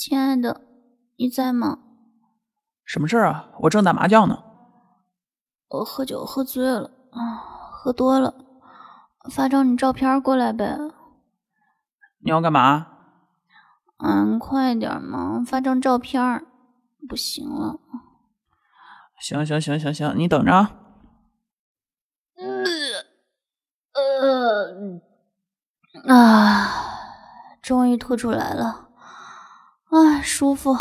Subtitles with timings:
[0.00, 0.62] 亲爱的，
[1.18, 1.78] 你在吗？
[2.86, 3.50] 什么事儿啊？
[3.60, 4.42] 我正打麻将呢。
[5.68, 7.36] 我喝酒喝醉了啊，
[7.70, 8.34] 喝多了，
[9.30, 10.74] 发张你照片过来呗。
[12.24, 12.86] 你要干嘛？
[13.98, 16.46] 嗯，快点嘛，发张照片。
[17.06, 17.78] 不行了。
[19.20, 20.50] 行行行行行，你等着。
[22.36, 22.64] 呃
[26.06, 26.68] 呃啊，
[27.60, 28.89] 终于吐出来了，
[29.90, 30.76] 啊，舒服。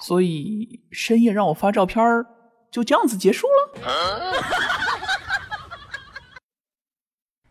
[0.00, 2.02] 所以深夜让我发照片，
[2.70, 3.72] 就这样子结束了。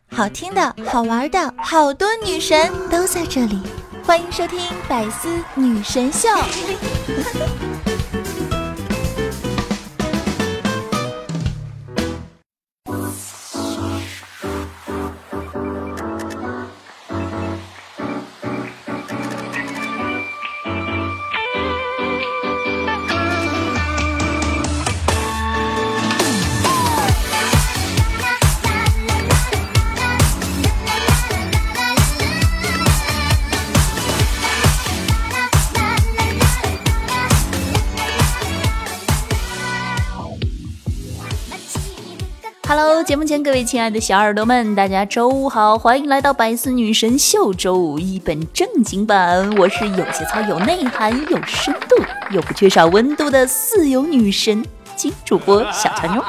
[0.15, 3.61] 好听的，好玩的，好多女神都在这里，
[4.03, 6.27] 欢迎收听《百思女神秀》。
[43.07, 49.49] 节目前各位亲爱的小耳朵们，大家周五好，欢迎来到百思女神秀周五一本正经版。
[49.55, 51.95] 我是有节操、有内涵、有深度
[52.31, 54.61] 又不缺少温度的四有女神
[54.97, 56.21] 金主播小乔妞。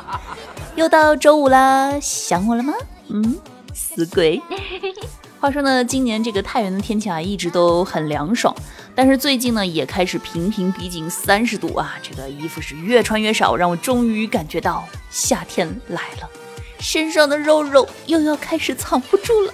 [0.77, 2.73] 又到周五啦，想我了吗？
[3.09, 3.37] 嗯，
[3.75, 4.41] 死鬼。
[5.41, 8.55] 话说呢，今年这个太原的天气啊，一直都很凉爽，
[8.95, 16.31] 但是最近呢，也开始频频逼近三十度啊，这个衣服是越穿越少，让我终于感觉到夏天来了，
[16.81, 19.53] 身上的肉肉又要开始藏不住了。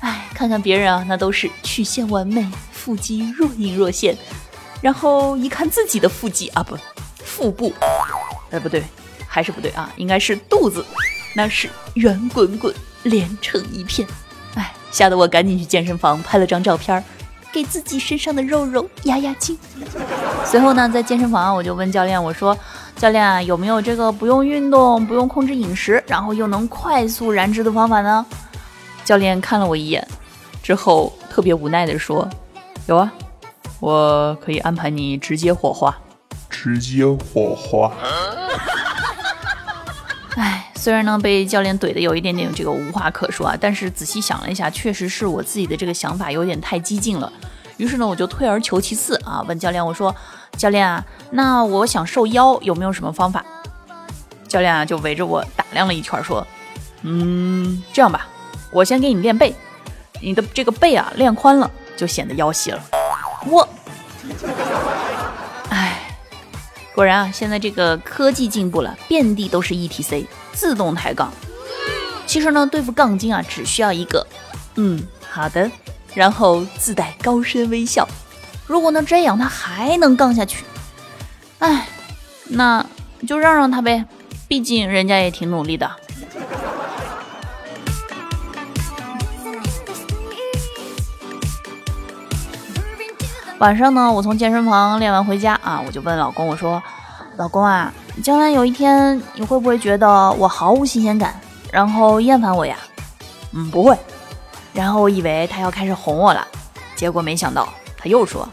[0.00, 4.16] 哎，看看别人啊，那都是曲线完美，腹肌若隐若现，
[4.80, 6.76] 然后一看自己的腹肌啊，不，
[7.24, 7.72] 腹部，
[8.50, 8.82] 哎，不对，
[9.28, 10.84] 还是不对啊，应该是肚子，
[11.36, 12.74] 那是圆滚滚，
[13.04, 14.06] 连成一片。
[14.54, 17.02] 哎吓得我赶紧去健身房拍了张照片儿，
[17.52, 19.56] 给自己身上的肉肉压压惊。
[20.44, 22.58] 随后呢，在健身房我就问教练，我说
[23.02, 28.24] ：“教练啊，有没有这个不用运动、不用控制饮食，然后又能快速燃脂的方法呢？”
[29.02, 30.06] 教练看了我一眼，
[30.62, 32.30] 之后特别无奈地说
[32.86, 33.12] ：“有啊，
[33.80, 35.98] 我可以安排你直接火化。”
[36.48, 37.92] 直接火化。
[40.76, 47.32] 虽然呢被教练怼的有一点点这个无话可说啊，但是仔细想了一下，确实是我自己的这个想法有点太激进了。
[47.78, 50.14] 于是呢，我就退而求其次啊，问教练我说
[50.56, 53.44] ：“教练啊，那我想瘦腰有没有什么方法？”
[54.46, 56.46] 教练啊就围着我打量了一圈，说
[57.02, 58.28] ：“嗯，这样吧，
[58.70, 59.54] 我先给你练背，
[60.20, 62.80] 你的这个背啊练宽了就显得腰细了。”
[63.48, 63.68] 我。
[65.70, 65.98] 哎
[66.94, 71.32] 果然啊，现在这个科技进步了，遍地都是 ETC 自动抬杠。
[72.26, 74.26] 其实呢，对付杠精啊，只需要一个，
[74.74, 75.70] 嗯，好的，
[76.14, 78.06] 然后自带高深微笑。
[78.66, 80.64] 如果能这样他还能杠下去，
[81.62, 81.86] 哎，
[82.48, 82.84] 那
[83.24, 84.04] 就让让他呗，
[84.48, 85.88] 毕竟人家也挺努力的。
[93.60, 96.82] 晚上呢，我从健身房练完回家啊，我就问老公，我说
[97.38, 97.94] ：“老公啊，
[98.24, 101.40] 将来有一天你会不会觉得我毫无新鲜感，
[101.70, 102.76] 然后厌烦我呀
[103.54, 103.96] ？”“嗯，不会。”
[104.74, 106.44] 然后我以为他要开始哄我了，
[106.96, 108.48] 结果没想到他又说：“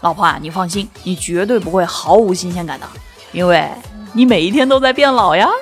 [0.00, 2.86] 老婆啊，你放心，你绝对不会毫无新鲜感的，
[3.32, 3.68] 因为
[4.12, 5.48] 你每一天都在变老呀。”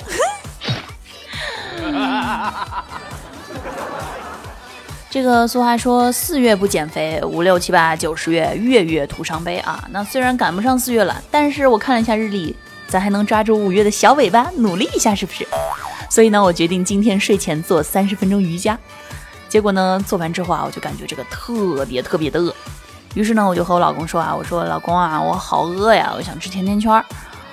[5.10, 9.84] 这个俗话说，四月不减肥，五六七八九十月，月月徒伤悲啊。
[9.90, 12.56] 那虽然赶不上四月了，但是我看了一下日历，
[12.88, 15.46] 咱还能抓住五月的小尾巴，努力一下，是不是？
[16.10, 18.76] 所以呢，我决定今天睡前做三十分钟瑜伽。
[19.48, 22.52] 结果呢，做完之后啊，我就感觉这个特别特别的饿。
[23.14, 26.93] 于是呢，我就和我老公说啊，我说老公啊，我好饿呀，我想吃甜甜圈。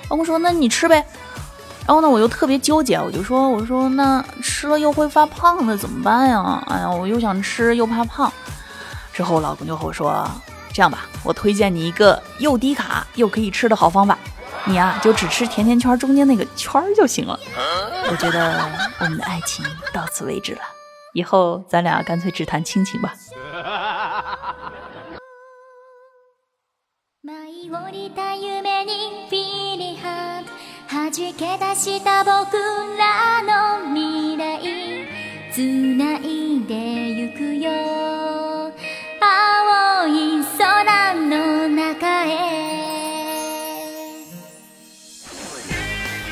[0.08, 1.04] 老公说，那你吃呗。
[1.86, 6.62] 然后呢，我又特别纠结，我就说：“我说那吃了又会发胖的怎么办呀？
[6.68, 8.32] 哎呀，我又想吃又怕胖。”
[9.12, 10.28] 之后我老公就和我说
[10.72, 14.16] ：“这样吧，我推荐你一个又低卡又可以吃的好方法，
[14.64, 17.38] 你呀就只吃甜甜圈中间那个圈就行了。”
[18.10, 18.64] 我觉得
[19.00, 20.60] 我们的爱情到此为止了，
[21.14, 23.12] 以后咱俩干脆只谈亲情吧。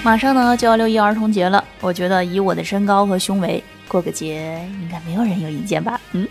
[0.04, 6.28] 马上呢就要六一儿童节了我觉得以我的身高和胸围过个节应该没有人有意见吧嗯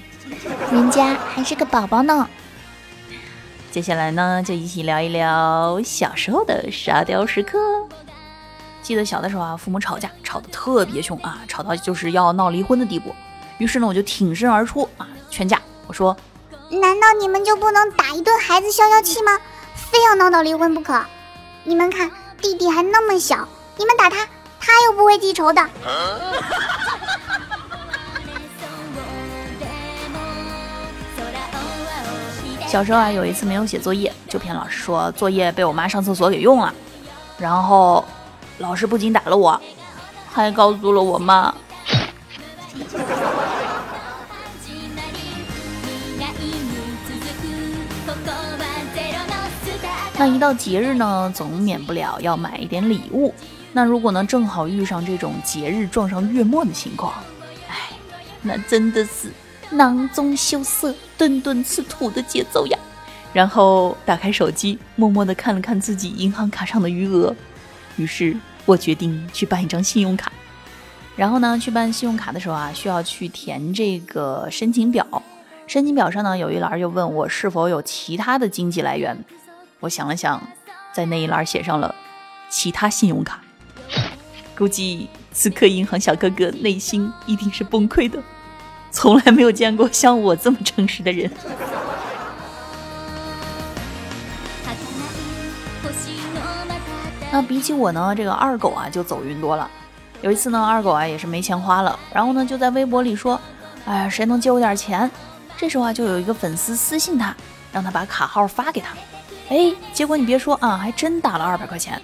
[0.72, 2.30] 人家还是个宝宝呢
[3.72, 7.60] 接下来呢，就一起聊一聊小时候的沙雕时刻。
[8.82, 13.14] 记得小的时候啊，父母吵架吵得特别凶啊，吵到就是要闹离婚的地步。
[13.60, 15.62] 于是呢，我就挺身而出啊，劝架。
[15.86, 16.18] 我说
[16.72, 19.40] ：“难道你们就不能打一顿孩子消消气吗？
[19.76, 21.00] 非要闹到离婚不可？
[21.64, 22.10] 你们看，
[22.42, 24.28] 弟弟还那么小。”你们打他，
[24.60, 25.62] 他又不会记仇的。
[32.70, 36.72] 小时候啊，有一次没有写作业，就骗老师说作业被我妈上厕所给用了，
[37.40, 38.06] 然后
[38.60, 39.60] 老师不仅打了我，
[40.32, 41.52] 还告诉了我妈。
[50.16, 53.34] 那一到节日呢，总免不了要买一点礼物。
[53.74, 57.14] 那如果呢，正好遇上这种节日撞上月末的情况，
[57.68, 57.76] 哎，
[58.44, 59.32] 那真的是
[59.72, 62.78] 囊中羞涩，顿顿吃土的节奏呀。
[63.32, 67.36] 然后打开手机，默默地看了看自己银行卡上的余额，
[67.96, 68.36] 于是
[68.66, 70.32] 我决定去办一张信用卡。
[71.16, 75.06] 然后呢，去办信用卡的时候啊，需要去填这个申请表。
[75.68, 79.24] 申请表上呢，有一栏又问我是否有其他的经济来源。
[79.82, 80.42] 我想了想，
[80.92, 81.94] 在那一栏写上了
[82.50, 83.42] 其他信用卡。
[84.58, 88.20] 估计此刻银行小哥哥内心一定是崩溃的，
[88.92, 91.30] 从来没有见过像我这么诚实的人。
[97.32, 99.70] 那比起我呢，这个二狗啊就走运多了。
[100.22, 103.40] 有一次呢，二狗啊也是没钱花了，然后呢就在微博里说
[103.86, 105.10] ：“哎呀，谁能借我点钱？”
[105.56, 107.36] 这时候啊就有一个粉丝私信他，
[107.72, 108.90] 让他把卡号发给他。
[109.50, 112.02] 哎，结果你别说啊，还真打了二百块钱，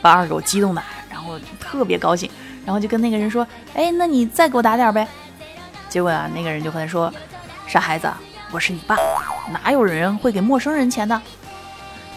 [0.00, 0.82] 把二狗激动的。
[1.10, 2.30] 然后特别高兴，
[2.64, 3.44] 然后就跟那个人说
[3.74, 5.06] ：“哎，那你再给我打点呗。”
[5.88, 7.12] 结果啊，那个人就和他说
[7.66, 8.10] ：“傻孩子，
[8.50, 8.96] 我是你爸，
[9.50, 11.20] 哪有人会给陌生人钱的？”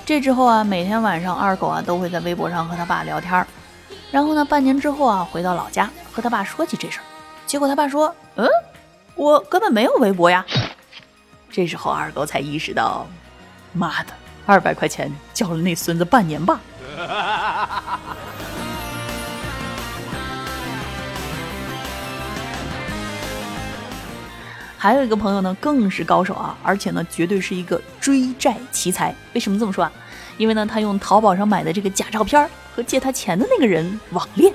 [0.05, 3.47] 这之后啊，每天晚上二狗啊都会在微博上和他爸聊天儿。
[4.11, 7.03] 然后呢，半年之后啊，回到老家和他爸说起这事儿，
[7.45, 8.45] 结果他爸说：“嗯，
[9.15, 10.45] 我根本没有微博呀。”
[11.49, 13.07] 这时候二狗才意识到
[13.71, 14.13] ：“妈的，
[14.45, 16.59] 二百块钱交了那孙子半年吧。”
[24.81, 29.13] 还有一个朋友呢，更是高手啊，而且呢，绝对是一个追债奇才。
[29.33, 29.91] 为什么这么说啊？
[30.37, 34.51] 因为呢，他用淘宝上买的这个假照片和借他钱的那个人网恋，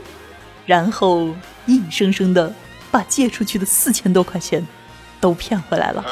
[0.67, 1.33] 然后
[1.67, 2.53] 硬生生的
[2.91, 4.67] 把借出去的四千多块钱
[5.21, 6.05] 都骗回来了。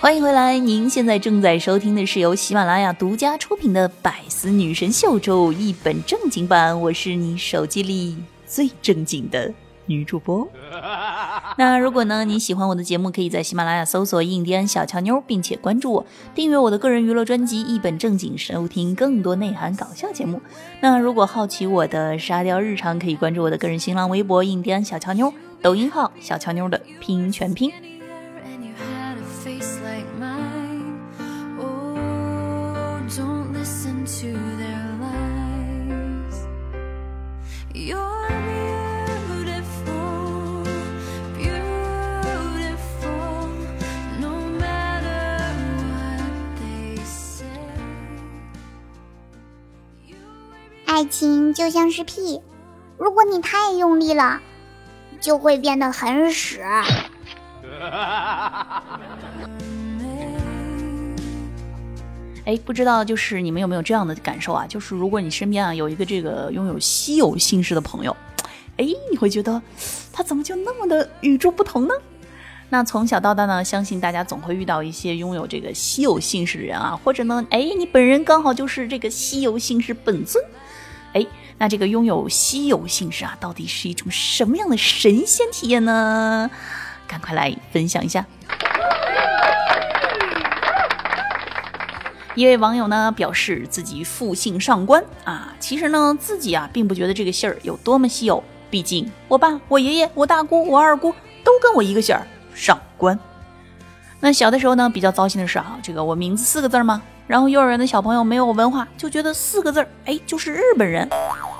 [0.00, 0.58] 欢迎回来！
[0.58, 8.16] 您现在正在收听的是由喜马拉雅独家出品的《百思女神秀》周一本正经版，我是你手机里
[8.46, 9.52] 最正经的
[9.84, 10.48] 女主播。
[11.58, 20.40] 那如果呢你喜欢我的节目，可以在喜马拉雅搜索“印第安小乔妞”，并且关注我，订阅我的个人娱乐专辑《一本正经》，收听更多内涵搞笑节目。
[20.80, 25.30] 那如果好奇我的沙雕日常，可以关注我的个人新浪微博“印第安小乔妞”，
[25.60, 27.70] 抖音号“小乔妞”的拼音全拼。
[51.00, 52.42] 爱情就像是屁，
[52.98, 54.38] 如果你太用力了，
[55.18, 56.60] 就会变得很屎。
[62.44, 64.66] 哎，不知道就是你们有没有这样的感受啊？
[64.68, 68.14] 就是如果你身边啊有一个这个拥有稀有姓氏的朋友，
[68.76, 69.62] 哎，你会觉得
[70.12, 71.94] 他怎么就那么的与众不同呢？
[72.68, 80.44] 那从小到大呢，相信大家总会遇到一些拥有这个稀有姓氏的人啊，或者呢，哎，你本人刚好就是这个稀有姓氏本尊。
[81.12, 81.26] 哎，
[81.58, 86.50] 那这个拥有稀有姓氏啊，到底是一种什么样的神仙体验呢？
[87.06, 88.24] 赶快来分享一下。
[92.36, 101.12] 一位网友呢表示自己复姓上官啊，其实呢自己啊并不觉得这个姓儿有多么稀有，毕竟我爸、我爷爷、我大姑、我二姑
[101.42, 102.24] 都跟我一个姓儿，
[102.54, 103.18] 上官。
[104.20, 111.08] 那小的时候呢，比较糟心的是啊，这个我名字四个字嘛，然后幼儿园的小朋友没有文化，就觉得四个字儿，哎，就是日本人。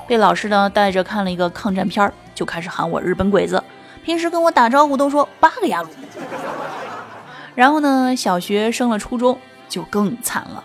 [0.09, 3.63] 被老师呢带着看了一个抗战片儿，就开始喊我日本鬼子。
[4.03, 5.89] 平时跟我打招呼都说八个牙路。
[7.55, 10.65] 然后呢，小学升了初中就更惨了。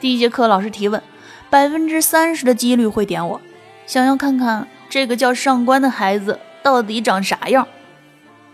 [0.00, 1.02] 第一节课老师提问，
[1.50, 3.42] 百分之三十的几率会点我，
[3.86, 7.68] 想要看看这个叫上官的孩子到底长啥样。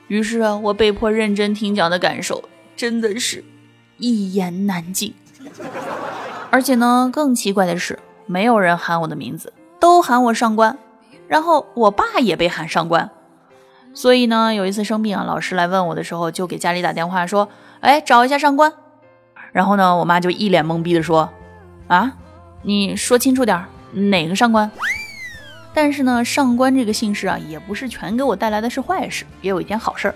[0.09, 2.49] 于是啊，我被迫认真听讲的感受。
[2.75, 3.45] 真的是
[3.99, 5.15] 一言难尽，
[6.51, 10.79] 而且呢，更奇怪的是，没有人喊我的名字，都喊我上官，
[11.27, 13.11] 然后我爸也被喊上官。
[13.93, 17.49] 所以呢，有一次生病啊，老师来问我的时候，就给家里打电话说
[17.81, 18.73] ：“哎，找一下上官。”
[19.53, 21.29] 然后呢，我妈就一脸懵逼的说
[21.87, 22.13] ：“啊，
[22.63, 24.71] 你说清楚点，哪个上官？”
[25.73, 30.15] 但是呢，上官这个姓氏啊，也不是全给我带来的是坏事，也有一点好事儿。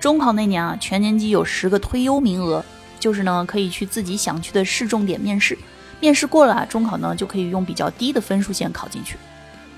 [0.00, 2.64] 中考那年啊，全年级有十个推优名额，
[3.04, 5.58] 就是呢可以去自己想去的市重点面试，
[6.00, 9.18] 面试过了，中考呢就可以用比较低的分数线考进去。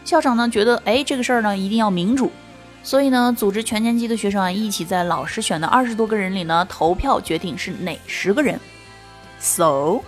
[0.05, 2.31] 校长呢觉得，哎，这个事儿呢一定要民主，
[2.85, 8.61] 所以呢组织全年级的学生啊一起在老师选的二十多个人里呢投票决定是哪十个人。
[9.41, 10.03] So，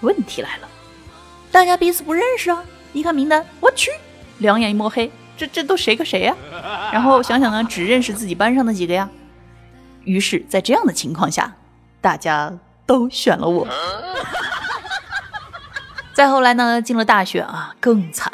[0.00, 0.68] 问题来了，
[1.50, 2.64] 大家彼此不认识啊，
[2.94, 3.90] 一看名单，我去，
[4.38, 6.34] 两眼一抹黑，这这都谁跟谁呀？
[6.90, 9.10] 然后想想呢，只认识自己班上的几个呀。
[10.04, 11.54] 于是，在这样的情况下，
[12.02, 12.52] 大家
[12.84, 13.66] 都选了我。
[16.12, 18.30] 再后来呢，进了大学啊，更惨。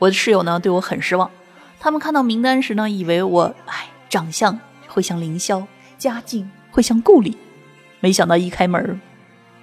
[0.00, 1.30] 我的室友呢，对我很失望。
[1.78, 4.58] 他们看到名单时呢，以为我哎，长相
[4.88, 5.64] 会像凌霄，
[5.96, 7.38] 家境会像顾里，
[8.00, 9.00] 没想到一开门，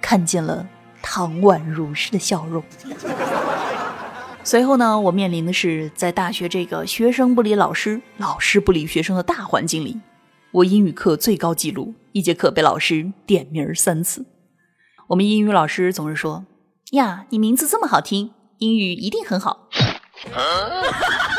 [0.00, 0.66] 看见了
[1.02, 2.64] 唐婉如诗的笑容。
[4.42, 10.00] 随后呢，我面临的是在大学这个学生不理老师，老师不理学生的大环境里。
[10.50, 14.24] 我英语课最高纪录，一节课被老师点名三次。
[15.08, 16.46] 我们英语老师总是说
[16.92, 19.68] ：“呀，你名字这么好听，英语一定很好。”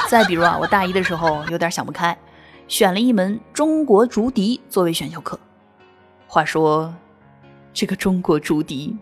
[0.08, 2.16] 再比如啊，我大一的时候有点想不开，
[2.68, 5.40] 选了一门中国竹笛作为选修课。
[6.28, 6.94] 话说，
[7.74, 8.96] 这个中国竹笛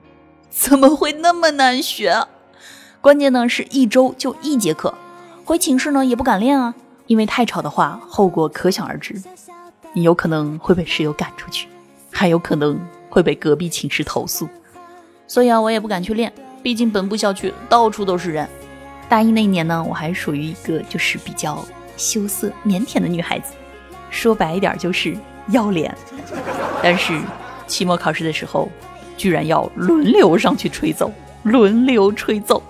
[0.49, 2.25] 怎么会那么难学？
[3.01, 4.93] 关键呢是一周就一节课，
[5.43, 6.73] 回寝室呢也不敢练啊，
[7.07, 9.21] 因为太吵的话，后果可想而知。
[9.93, 11.67] 你有可能会被室友赶出去，
[12.11, 12.79] 还有可能
[13.09, 14.47] 会被隔壁寝室投诉，
[15.27, 16.31] 所以啊，我也不敢去练。
[16.61, 18.47] 毕竟本部校区到处都是人。
[19.09, 21.63] 大一那年呢，我还属于一个就是比较
[21.95, 23.53] 羞涩腼腆的女孩子，
[24.09, 25.15] 说白一点就是
[25.49, 25.95] 要脸。
[26.83, 27.17] 但是
[27.67, 28.69] 期末考试的时候，
[29.15, 31.11] 居然要轮流上去吹奏，
[31.43, 32.61] 轮流吹奏。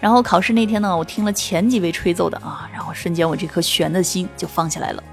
[0.00, 5.04] 然后考试那天呢，我听了前几位吹奏的啊，然后瞬间我这颗悬的心就放下来了。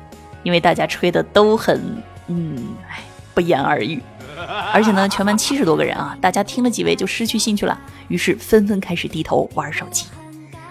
[0.43, 2.99] 因为大家吹的都很，嗯，哎，
[3.33, 4.01] 不言而喻。
[4.71, 7.77] 而且呢，全班七十多个人啊，大家听了几位就失去兴趣了，
[8.07, 10.05] 于是纷纷开始低头玩手机。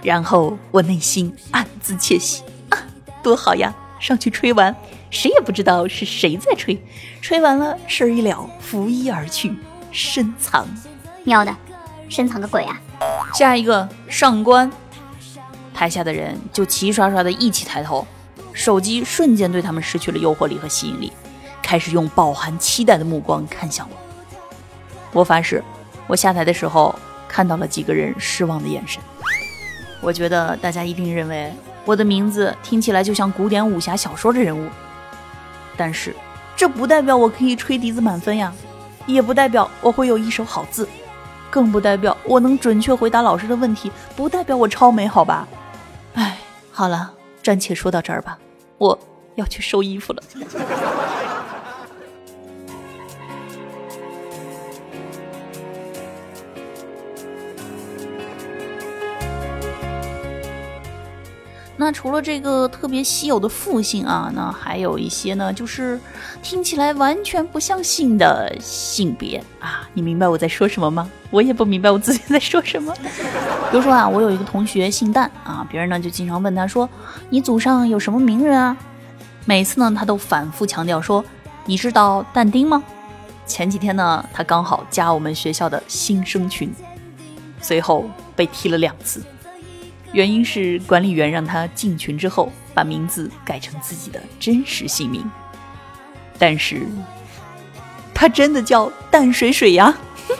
[0.02, 2.78] 然后我内心暗自窃喜啊，
[3.22, 3.74] 多好呀！
[3.98, 4.74] 上去吹完，
[5.10, 6.80] 谁也不知道是谁在吹。
[7.20, 9.56] 吹完了，事儿一了，拂衣而去，
[9.90, 10.68] 深藏。
[11.24, 11.52] 喵的，
[12.08, 12.78] 深藏个鬼啊！
[13.34, 14.70] 下一个上官，
[15.74, 18.06] 台下的人就齐刷刷的一起抬头。
[18.66, 21.12] 手机瞬间对他们失去了诱惑力和吸引力，
[21.62, 23.96] 开始用饱含期待的目光看向我。
[25.12, 25.62] 我发誓，
[26.08, 26.92] 我下台的时候
[27.28, 29.00] 看到了几个人失望的眼神。
[30.00, 31.52] 我觉得大家一定认为
[31.84, 34.68] 我的名字听起来就像古典武侠小说的人物，
[35.76, 36.12] 但是
[36.56, 38.52] 这不代表我可以吹笛子满分呀，
[39.06, 40.88] 也不代表我会有一手好字，
[41.50, 45.46] 更不代表我能准确回答老师的问题，不代表我超美好吧？
[46.14, 46.36] 哎，
[46.72, 47.12] 好了，
[47.44, 48.36] 暂且说到这儿吧。
[48.78, 48.98] 我
[49.36, 50.22] 要去收衣服了。
[61.78, 66.00] 那除了这个特别稀有的复姓啊，那还有一些呢，就是
[66.42, 69.86] 听起来完全不像姓的性别啊。
[69.92, 71.10] 你明白我在说什么吗？
[71.30, 72.94] 我也不明白我自己在说什么。
[73.70, 76.88] 比如说啊，我有一个同学姓旦啊，别人呢就经常问他说
[77.28, 78.76] ：“你祖上有什么名人啊？”
[79.44, 81.22] 每次呢，他都反复强调说
[81.66, 82.82] ：“你知道但丁吗？”
[83.46, 86.74] 前几天呢，他刚好加我们学校的新生群，
[87.60, 89.22] 随后被踢了两次。
[90.16, 95.30] 原因是管理员让他进群之后把名字改成自己的真实姓名，
[96.38, 96.86] 但是
[98.14, 99.94] 他真的叫淡水水呀。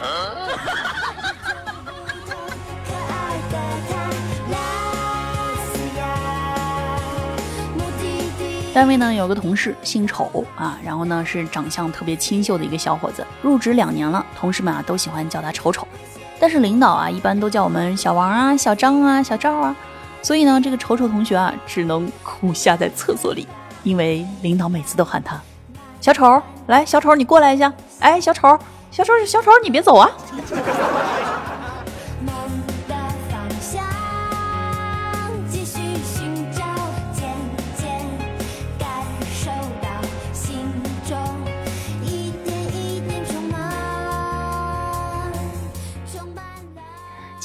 [8.73, 15.87] 单位呢有个同事姓丑啊，然后呢是长相特别清秀的一个小伙子，入职两年了，同事们啊都喜欢叫他丑丑。
[16.39, 19.75] 但是领导啊一般都叫我们小王啊、小张啊、小赵啊，
[20.23, 23.47] 所以呢这个丑丑同学啊只能哭瞎在厕所里，
[23.83, 25.41] 因为领导每次都喊他。
[26.01, 28.59] 小丑，来小丑你过来一下，哎小丑
[28.91, 30.11] 小丑小丑你别走啊。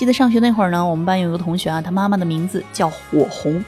[0.01, 3.63] 记得上学那会儿呢，我们班有一个同学啊，他妈妈的名字叫火红。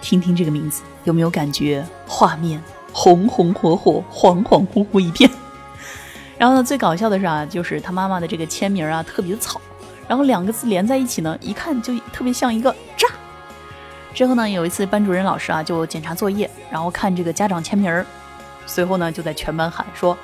[0.00, 2.60] 听听这个名字，有没有感觉画面
[2.92, 5.30] 红红火火、恍恍惚惚一片？
[6.36, 9.60] 然后呢，最搞笑的是啊，就是他妈妈的这个签名啊，特别草，
[10.08, 13.06] 然后两个字连在一起呢，一看就特别像一个炸。
[14.12, 18.04] 之后呢，有一次班主任老师啊就检查作业，然后看这个家长签名儿，
[18.66, 20.18] 随后呢就在全班喊说：“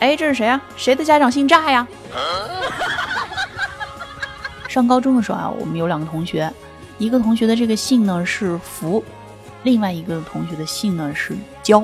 [0.00, 0.60] 哎，这是谁啊？
[0.76, 1.86] 谁的家长姓炸呀？”
[4.76, 6.52] 上高中的时候啊，我们有两个同学，
[6.98, 9.02] 一个同学的这个姓呢是福，
[9.62, 11.82] 另外一个同学的姓呢是焦。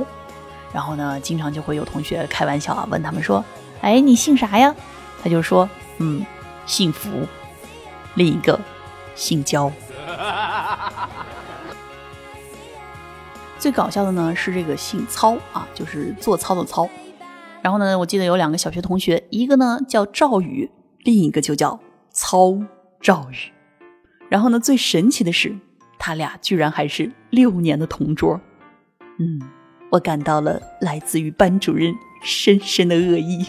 [0.74, 3.42] 然后呢，经常就会有同学开玩笑啊，问他们说
[3.80, 4.74] ：“哎，你姓啥呀？”
[5.24, 6.22] 他就说：“嗯，
[6.66, 7.08] 姓福。”
[8.12, 8.60] 另一个
[9.14, 9.72] 姓焦。
[13.58, 16.86] 最搞笑的呢是这个姓操啊，就是做操的操。
[17.62, 20.70] 然后呢，我记得有两个小学同学，一个呢叫赵宇，
[21.04, 21.80] 另一个就叫
[22.10, 22.58] 操。
[23.02, 23.52] 赵宇，
[24.28, 24.60] 然后呢？
[24.60, 25.58] 最神奇的是，
[25.98, 28.40] 他俩居然还是六年的同桌。
[29.18, 29.42] 嗯，
[29.90, 31.92] 我感到了来自于班主任
[32.22, 33.44] 深深的恶意。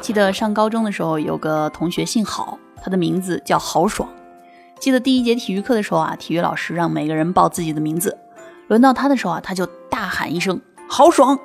[0.00, 4.08] 记得上高中的时候，有个同学姓郝，他的名字叫郝爽。
[4.78, 8.16] 记得第一节体育课的时候啊，体育老师让每个人报自己的名字，
[8.68, 11.36] 轮到他的时候啊，他就大喊一声“郝爽”。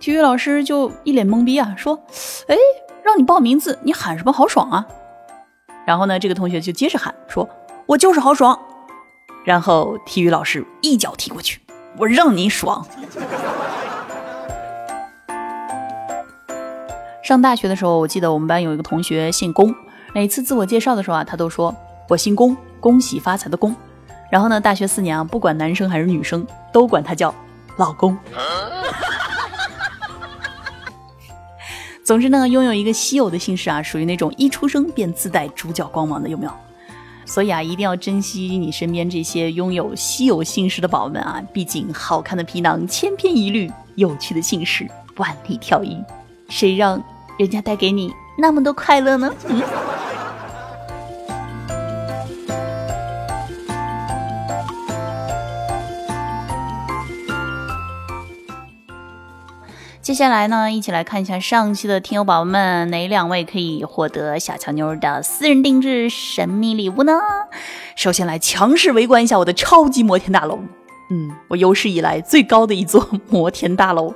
[0.00, 1.94] 体育老师就一脸懵逼啊，说
[2.48, 2.56] ：“哎，
[3.04, 4.84] 让你报名字，你喊什么‘郝爽’啊？”
[5.90, 7.48] 然后呢，这个同学就接着喊说
[7.84, 8.56] ：“我就是豪爽。”
[9.42, 11.60] 然后体育老师一脚踢过去，
[11.98, 12.86] 我让你爽。
[17.24, 19.74] 上大学的时候，我记得我们班有一个同学姓龚，
[20.14, 21.74] 每次自我介绍的时候啊，他都说
[22.08, 23.74] ：“我姓龚，恭喜发财的龚。”
[24.30, 27.34] 然后呢，大学四年啊，不管男生还是女生，都管他叫
[27.78, 28.16] 老公。
[32.10, 36.50] 总之呢，拥有一个稀有的姓氏啊，属于那种一出生便自带主角光芒的，有没有？
[37.24, 41.40] 所以啊，一定要珍惜你身边这些拥有稀有姓氏的宝宝们啊！
[41.52, 45.96] 毕竟好看的皮囊千篇一律，有趣的姓氏万里挑一，
[46.48, 47.00] 谁让
[47.38, 49.32] 人家带给你那么多快乐呢？
[49.46, 49.62] 嗯。
[60.10, 67.12] 接下来呢，一起来看一下上期的听友宝宝们，哪两位可以获得小乔妞的私人定制神秘礼物呢？
[67.94, 70.58] 首先来强势围观一下我的超级摩天大楼，
[71.10, 74.12] 嗯，我有史以来最高的一座摩天大楼，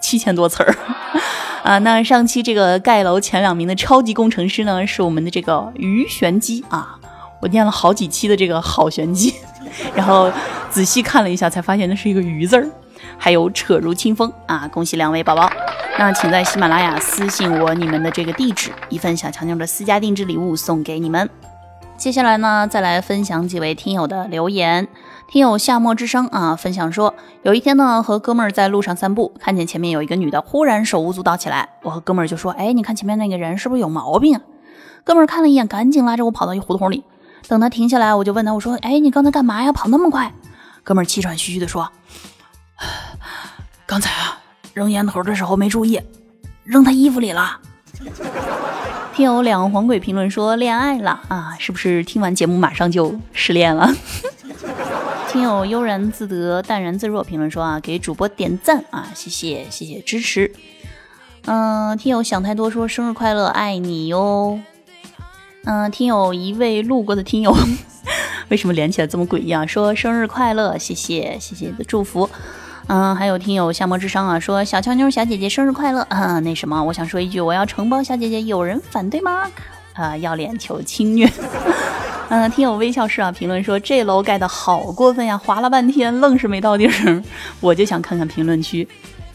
[0.00, 0.74] 七千多层儿
[1.62, 1.78] 啊。
[1.80, 6.98] 那上期这个盖楼前两名的超级工程师呢，是我们的这个鱼玄机啊。
[7.42, 9.34] 我念了好几期的这个好玄机，
[9.94, 10.32] 然后
[10.70, 12.66] 仔细看了一下，才发现那是一个鱼字儿。
[13.18, 14.68] 还有扯如清风啊！
[14.72, 15.50] 恭喜两位宝宝，
[15.98, 21.28] 那请在喜马拉雅私信我你们的这个地址，一份小强妞的私家定制礼物送给你们。
[21.96, 24.88] 接下来呢，再来分享几位听友的留言。
[25.26, 31.68] 听友夏末之声啊，分享说，有一天呢，和哥们儿在路上散步，看见前面有一个女的，忽然手舞足蹈起来。
[31.82, 34.42] 我和哥们儿就说：“哎，你看前面那个人是不是有毛病啊？”
[35.04, 37.04] 哥们儿看了一眼，赶紧拉着我跑到一胡同里。
[37.48, 39.72] 等他停下来，我就问他：“我说，哎，你刚才干嘛呀？
[39.72, 40.32] 跑那么快？”
[40.82, 41.90] 哥们儿气喘吁吁地说。
[43.86, 44.40] 刚才啊，
[44.72, 46.00] 扔烟头的时候没注意，
[46.64, 47.60] 扔他衣服里了。
[49.14, 53.94] 听友两个黄鬼评论说恋爱了啊，是不是听完节目马上就失恋了？
[55.30, 60.50] 听友悠然自得淡然自若评论说啊，给主播点赞啊，谢谢谢谢支持。
[61.46, 64.58] 嗯，听友想太多说生日快乐，爱你哟。
[65.64, 67.54] 嗯，听友一位路过的听友。
[68.48, 69.66] 为什么连起来这么诡异啊？
[69.66, 72.28] 说生日快乐，谢谢谢谢你的祝福。
[72.86, 76.02] 嗯，还有听友夏末智商啊，说小乔妞小姐姐生日快乐。
[76.10, 79.50] 啊， 那什么，我想说一句，我要承包小姐姐，有人反对吗？
[79.94, 81.26] 啊，要脸求侵略。
[82.28, 87.22] 嗯，听友微笑是啊，评论说这楼盖的好过分呀，划了半天愣是没到地儿。
[87.60, 88.86] 我就想看看评论区，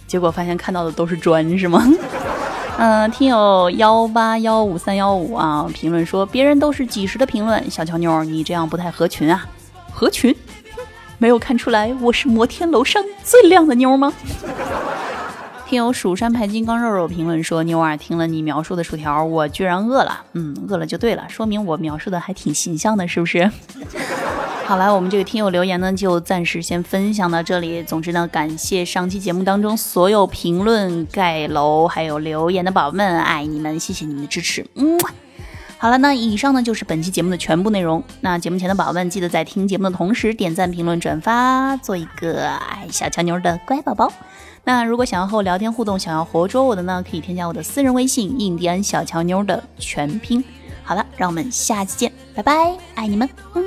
[0.06, 1.84] 结果发现看到的都是砖，是吗？
[2.78, 9.46] 嗯，听友幺八幺五三幺五啊，评论说别人都是几十的评论，小乔妞你这样不太合群啊，
[9.92, 10.36] 合群？
[11.22, 14.14] 没有看出来我是摩天楼上最靓的妞吗？
[15.68, 20.24] 听友蜀山派金刚肉肉评论说：“妞儿听了你描述的薯条，我居然饿了。
[20.34, 23.52] 嗯，饿了就对了，说明我描述的还挺形象的，是不是？”
[24.66, 27.84] 好了，我们这个听友留言呢，就暂时先分享到这里。
[27.84, 34.66] 总之呢，感谢上期节目当中所有评论、盖楼还有留言的宝宝们，爱你们，谢谢你们的支持。
[34.76, 34.98] 嗯，
[35.82, 38.04] 好了，那以上呢就是本期节目的全部内容。
[38.20, 44.12] 那节目前的宝宝们，记得在听节目的同时点赞、评论、转发，做一个爱小乔妞的乖宝宝。
[44.66, 50.44] 那如果想要和我聊天互动，想要活捉我的呢，可以添加我的私人微信“印第安小乔妞”的全拼。
[50.84, 53.64] 好了，让我们下期见，拜拜，爱你们，嗯。